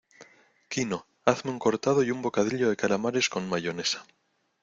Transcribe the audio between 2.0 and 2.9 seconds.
y un bocadillo de